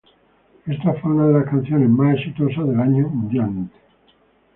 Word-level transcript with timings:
Esta 0.65 0.93
fue 0.95 1.11
una 1.11 1.27
de 1.27 1.33
las 1.33 1.45
canciones 1.45 1.87
más 1.87 2.17
exitosas 2.17 2.67
del 2.67 2.79
año 2.79 3.07
mundialmente. 3.07 3.75